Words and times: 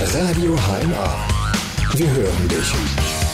Radio 0.00 0.54
HNA. 0.56 1.26
Wir 1.96 2.10
hören 2.10 2.48
dich. 2.48 3.27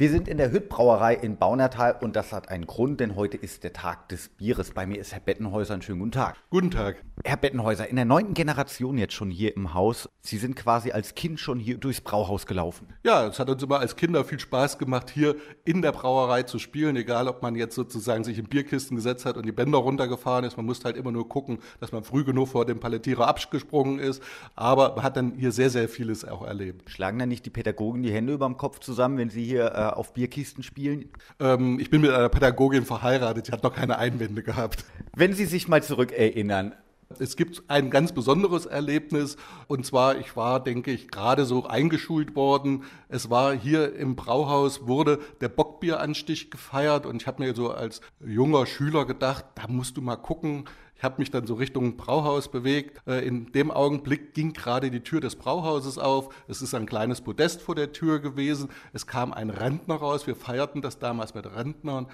Wir 0.00 0.10
sind 0.10 0.28
in 0.28 0.38
der 0.38 0.52
Hüttbrauerei 0.52 1.12
in 1.16 1.38
Baunertal 1.38 1.96
und 2.00 2.14
das 2.14 2.32
hat 2.32 2.50
einen 2.50 2.68
Grund, 2.68 3.00
denn 3.00 3.16
heute 3.16 3.36
ist 3.36 3.64
der 3.64 3.72
Tag 3.72 4.08
des 4.10 4.28
Bieres. 4.28 4.70
Bei 4.70 4.86
mir 4.86 5.00
ist 5.00 5.12
Herr 5.12 5.18
Bettenhäuser. 5.18 5.74
Einen 5.74 5.82
schönen 5.82 5.98
guten 5.98 6.12
Tag. 6.12 6.36
Guten 6.50 6.70
Tag. 6.70 7.02
Herr 7.24 7.36
Bettenhäuser, 7.36 7.88
in 7.88 7.96
der 7.96 8.04
neunten 8.04 8.34
Generation 8.34 8.96
jetzt 8.96 9.14
schon 9.14 9.28
hier 9.28 9.56
im 9.56 9.74
Haus. 9.74 10.08
Sie 10.20 10.38
sind 10.38 10.54
quasi 10.54 10.92
als 10.92 11.16
Kind 11.16 11.40
schon 11.40 11.58
hier 11.58 11.78
durchs 11.78 12.00
Brauhaus 12.00 12.46
gelaufen. 12.46 12.86
Ja, 13.02 13.26
es 13.26 13.40
hat 13.40 13.50
uns 13.50 13.60
immer 13.60 13.80
als 13.80 13.96
Kinder 13.96 14.24
viel 14.24 14.38
Spaß 14.38 14.78
gemacht, 14.78 15.10
hier 15.10 15.34
in 15.64 15.82
der 15.82 15.90
Brauerei 15.90 16.44
zu 16.44 16.60
spielen, 16.60 16.94
egal 16.94 17.26
ob 17.26 17.42
man 17.42 17.56
jetzt 17.56 17.74
sozusagen 17.74 18.22
sich 18.22 18.38
in 18.38 18.44
Bierkisten 18.44 18.96
gesetzt 18.96 19.26
hat 19.26 19.36
und 19.36 19.46
die 19.46 19.52
Bänder 19.52 19.78
runtergefahren 19.78 20.44
ist. 20.44 20.56
Man 20.56 20.66
musste 20.66 20.84
halt 20.84 20.96
immer 20.96 21.10
nur 21.10 21.28
gucken, 21.28 21.58
dass 21.80 21.90
man 21.90 22.04
früh 22.04 22.22
genug 22.22 22.46
vor 22.46 22.66
dem 22.66 22.78
Palettierer 22.78 23.26
abgesprungen 23.26 23.98
ist. 23.98 24.22
Aber 24.54 24.94
man 24.94 25.02
hat 25.02 25.16
dann 25.16 25.34
hier 25.34 25.50
sehr, 25.50 25.70
sehr 25.70 25.88
vieles 25.88 26.24
auch 26.24 26.46
erlebt. 26.46 26.88
Schlagen 26.88 27.18
dann 27.18 27.30
nicht 27.30 27.44
die 27.46 27.50
Pädagogen 27.50 28.04
die 28.04 28.12
Hände 28.12 28.34
über 28.34 28.46
dem 28.46 28.58
Kopf 28.58 28.78
zusammen, 28.78 29.18
wenn 29.18 29.30
Sie 29.30 29.44
hier 29.44 29.72
äh, 29.74 29.87
auf 29.96 30.12
Bierkisten 30.14 30.62
spielen? 30.62 31.10
Ähm, 31.40 31.78
ich 31.80 31.90
bin 31.90 32.00
mit 32.00 32.10
einer 32.10 32.28
Pädagogin 32.28 32.84
verheiratet, 32.84 33.48
die 33.48 33.52
hat 33.52 33.62
noch 33.62 33.74
keine 33.74 33.98
Einwände 33.98 34.42
gehabt. 34.42 34.84
Wenn 35.14 35.32
Sie 35.32 35.46
sich 35.46 35.68
mal 35.68 35.82
zurückerinnern, 35.82 36.74
es 37.18 37.36
gibt 37.36 37.62
ein 37.68 37.90
ganz 37.90 38.12
besonderes 38.12 38.66
Erlebnis 38.66 39.36
und 39.66 39.86
zwar, 39.86 40.18
ich 40.18 40.36
war, 40.36 40.60
denke 40.62 40.90
ich, 40.90 41.08
gerade 41.08 41.46
so 41.46 41.64
eingeschult 41.64 42.36
worden. 42.36 42.84
Es 43.08 43.30
war 43.30 43.54
hier 43.54 43.96
im 43.96 44.14
Brauhaus, 44.14 44.86
wurde 44.86 45.18
der 45.40 45.48
Bockbieranstich 45.48 46.50
gefeiert 46.50 47.06
und 47.06 47.22
ich 47.22 47.26
habe 47.26 47.42
mir 47.42 47.54
so 47.54 47.70
als 47.70 48.02
junger 48.20 48.66
Schüler 48.66 49.06
gedacht, 49.06 49.46
da 49.54 49.66
musst 49.68 49.96
du 49.96 50.02
mal 50.02 50.16
gucken. 50.16 50.66
Ich 50.96 51.04
habe 51.04 51.14
mich 51.18 51.30
dann 51.30 51.46
so 51.46 51.54
Richtung 51.54 51.96
Brauhaus 51.96 52.50
bewegt. 52.50 53.00
Äh, 53.06 53.24
in 53.24 53.52
dem 53.52 53.70
Augenblick 53.70 54.34
ging 54.34 54.52
gerade 54.52 54.90
die 54.90 55.00
Tür 55.00 55.20
des 55.20 55.36
Brauhauses 55.36 55.96
auf. 55.96 56.34
Es 56.48 56.60
ist 56.60 56.74
ein 56.74 56.86
kleines 56.86 57.20
Podest 57.20 57.62
vor 57.62 57.76
der 57.76 57.92
Tür 57.92 58.18
gewesen. 58.18 58.68
Es 58.92 59.06
kam 59.06 59.32
ein 59.32 59.50
Rentner 59.50 59.94
raus. 59.94 60.26
Wir 60.26 60.34
feierten 60.34 60.82
das 60.82 60.98
damals 60.98 61.34
mit 61.34 61.46
Rentnern. 61.46 62.08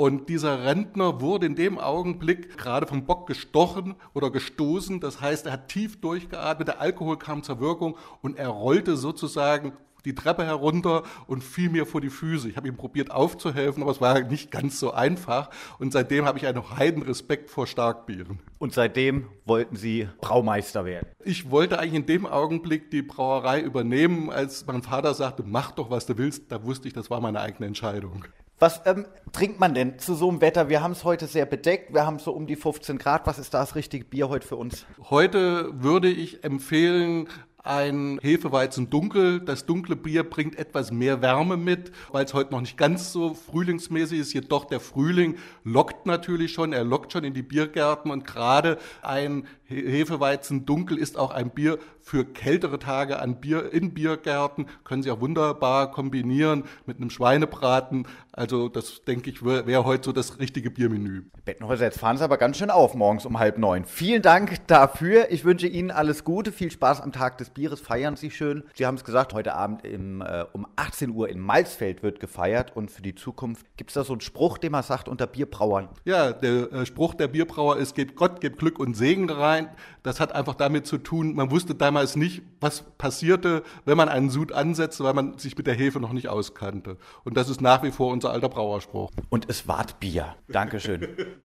Und 0.00 0.30
dieser 0.30 0.64
Rentner 0.64 1.20
wurde 1.20 1.44
in 1.44 1.56
dem 1.56 1.78
Augenblick 1.78 2.56
gerade 2.56 2.86
vom 2.86 3.04
Bock 3.04 3.26
gestochen 3.26 3.96
oder 4.14 4.30
gestoßen. 4.30 4.98
Das 4.98 5.20
heißt, 5.20 5.44
er 5.44 5.52
hat 5.52 5.68
tief 5.68 6.00
durchgeatmet, 6.00 6.68
der 6.68 6.80
Alkohol 6.80 7.18
kam 7.18 7.42
zur 7.42 7.60
Wirkung 7.60 7.98
und 8.22 8.38
er 8.38 8.48
rollte 8.48 8.96
sozusagen 8.96 9.74
die 10.06 10.14
Treppe 10.14 10.46
herunter 10.46 11.02
und 11.26 11.44
fiel 11.44 11.68
mir 11.68 11.84
vor 11.84 12.00
die 12.00 12.08
Füße. 12.08 12.48
Ich 12.48 12.56
habe 12.56 12.66
ihm 12.66 12.78
probiert 12.78 13.10
aufzuhelfen, 13.10 13.82
aber 13.82 13.92
es 13.92 14.00
war 14.00 14.18
nicht 14.22 14.50
ganz 14.50 14.80
so 14.80 14.90
einfach. 14.92 15.50
Und 15.78 15.92
seitdem 15.92 16.24
habe 16.24 16.38
ich 16.38 16.46
einen 16.46 16.78
heiden 16.78 17.02
Respekt 17.02 17.50
vor 17.50 17.66
Starkbieren. 17.66 18.38
Und 18.58 18.72
seitdem 18.72 19.26
wollten 19.44 19.76
Sie 19.76 20.08
Braumeister 20.22 20.86
werden? 20.86 21.08
Ich 21.26 21.50
wollte 21.50 21.78
eigentlich 21.78 22.00
in 22.00 22.06
dem 22.06 22.24
Augenblick 22.24 22.90
die 22.90 23.02
Brauerei 23.02 23.60
übernehmen, 23.60 24.30
als 24.30 24.66
mein 24.66 24.80
Vater 24.80 25.12
sagte, 25.12 25.42
mach 25.46 25.72
doch, 25.72 25.90
was 25.90 26.06
du 26.06 26.16
willst. 26.16 26.50
Da 26.50 26.64
wusste 26.64 26.88
ich, 26.88 26.94
das 26.94 27.10
war 27.10 27.20
meine 27.20 27.40
eigene 27.40 27.66
Entscheidung. 27.66 28.24
Was 28.60 28.82
ähm, 28.84 29.06
trinkt 29.32 29.58
man 29.58 29.72
denn 29.72 29.98
zu 29.98 30.14
so 30.14 30.28
einem 30.28 30.42
Wetter? 30.42 30.68
Wir 30.68 30.82
haben 30.82 30.92
es 30.92 31.02
heute 31.02 31.26
sehr 31.26 31.46
bedeckt. 31.46 31.94
Wir 31.94 32.04
haben 32.04 32.18
so 32.18 32.32
um 32.32 32.46
die 32.46 32.56
15 32.56 32.98
Grad. 32.98 33.26
Was 33.26 33.38
ist 33.38 33.54
das 33.54 33.74
richtige 33.74 34.04
Bier 34.04 34.28
heute 34.28 34.46
für 34.46 34.56
uns? 34.56 34.84
Heute 35.08 35.70
würde 35.82 36.10
ich 36.10 36.44
empfehlen 36.44 37.26
ein 37.62 38.18
Hefeweizen 38.22 38.90
dunkel. 38.90 39.40
Das 39.40 39.66
dunkle 39.66 39.96
Bier 39.96 40.28
bringt 40.28 40.58
etwas 40.58 40.92
mehr 40.92 41.22
Wärme 41.22 41.56
mit, 41.56 41.92
weil 42.10 42.24
es 42.24 42.34
heute 42.34 42.52
noch 42.52 42.60
nicht 42.60 42.76
ganz 42.76 43.12
so 43.12 43.34
frühlingsmäßig 43.34 44.20
ist. 44.20 44.32
Jedoch 44.32 44.64
der 44.64 44.80
Frühling 44.80 45.36
lockt 45.64 46.06
natürlich 46.06 46.52
schon, 46.52 46.72
er 46.72 46.84
lockt 46.84 47.12
schon 47.12 47.24
in 47.24 47.34
die 47.34 47.42
Biergärten 47.42 48.10
und 48.10 48.26
gerade 48.26 48.78
ein 49.02 49.46
Hefeweizen 49.64 50.66
dunkel 50.66 50.98
ist 50.98 51.16
auch 51.16 51.30
ein 51.30 51.50
Bier 51.50 51.78
für 52.02 52.24
kältere 52.24 52.78
Tage 52.78 53.20
an 53.20 53.40
Bier 53.40 53.72
in 53.72 53.94
Biergärten. 53.94 54.66
Können 54.84 55.02
Sie 55.02 55.10
auch 55.10 55.20
wunderbar 55.20 55.92
kombinieren 55.92 56.64
mit 56.86 56.96
einem 56.96 57.10
Schweinebraten. 57.10 58.06
Also 58.32 58.68
das 58.68 59.02
denke 59.04 59.30
ich 59.30 59.44
wäre 59.44 59.66
wär 59.66 59.84
heute 59.84 60.06
so 60.06 60.12
das 60.12 60.38
richtige 60.40 60.70
Biermenü. 60.70 61.22
Bettenhäuser, 61.44 61.84
jetzt 61.84 62.00
fahren 62.00 62.16
Sie 62.16 62.24
aber 62.24 62.36
ganz 62.36 62.56
schön 62.58 62.70
auf 62.70 62.94
morgens 62.94 63.26
um 63.26 63.38
halb 63.38 63.58
neun. 63.58 63.84
Vielen 63.84 64.22
Dank 64.22 64.66
dafür. 64.66 65.30
Ich 65.30 65.44
wünsche 65.44 65.68
Ihnen 65.68 65.90
alles 65.90 66.24
Gute, 66.24 66.50
viel 66.50 66.70
Spaß 66.70 67.00
am 67.00 67.12
Tag 67.12 67.38
des 67.38 67.49
Bieres. 67.50 67.80
Feiern 67.80 68.16
Sie 68.16 68.30
schön. 68.30 68.64
Sie 68.74 68.86
haben 68.86 68.94
es 68.94 69.04
gesagt, 69.04 69.34
heute 69.34 69.54
Abend 69.54 69.84
im, 69.84 70.22
äh, 70.22 70.46
um 70.52 70.66
18 70.76 71.10
Uhr 71.10 71.28
in 71.28 71.38
Malzfeld 71.38 72.02
wird 72.02 72.20
gefeiert 72.20 72.74
und 72.74 72.90
für 72.90 73.02
die 73.02 73.14
Zukunft 73.14 73.66
gibt 73.76 73.90
es 73.90 73.94
da 73.94 74.04
so 74.04 74.14
einen 74.14 74.20
Spruch, 74.22 74.58
den 74.58 74.72
man 74.72 74.82
sagt 74.82 75.08
unter 75.08 75.26
Bierbrauern. 75.26 75.88
Ja, 76.04 76.32
der 76.32 76.72
äh, 76.72 76.86
Spruch 76.86 77.14
der 77.14 77.28
Bierbrauer 77.28 77.76
ist, 77.76 77.94
geht 77.94 78.16
Gott, 78.16 78.40
gibt 78.40 78.58
Glück 78.58 78.78
und 78.78 78.94
Segen 78.94 79.28
rein 79.28 79.50
rein. 79.50 79.68
Das 80.02 80.20
hat 80.20 80.32
einfach 80.32 80.54
damit 80.54 80.86
zu 80.86 80.98
tun, 80.98 81.34
man 81.34 81.50
wusste 81.50 81.74
damals 81.74 82.16
nicht, 82.16 82.42
was 82.60 82.82
passierte, 82.96 83.62
wenn 83.84 83.96
man 83.96 84.08
einen 84.08 84.30
Sud 84.30 84.52
ansetzte, 84.52 85.04
weil 85.04 85.14
man 85.14 85.38
sich 85.38 85.56
mit 85.56 85.66
der 85.66 85.74
Hefe 85.74 86.00
noch 86.00 86.12
nicht 86.12 86.28
auskannte. 86.28 86.96
Und 87.24 87.36
das 87.36 87.48
ist 87.48 87.60
nach 87.60 87.82
wie 87.82 87.90
vor 87.90 88.12
unser 88.12 88.30
alter 88.30 88.48
Brauerspruch. 88.48 89.10
Und 89.28 89.48
es 89.48 89.68
ward 89.68 90.00
Bier. 90.00 90.36
Dankeschön. 90.48 91.08